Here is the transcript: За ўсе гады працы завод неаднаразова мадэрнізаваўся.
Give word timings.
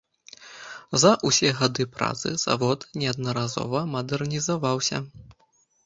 За 1.03 1.11
ўсе 1.29 1.51
гады 1.59 1.83
працы 1.97 2.33
завод 2.47 2.89
неаднаразова 3.03 3.87
мадэрнізаваўся. 3.97 4.97